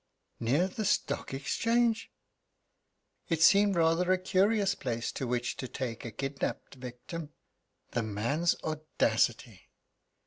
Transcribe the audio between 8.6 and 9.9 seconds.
audacity!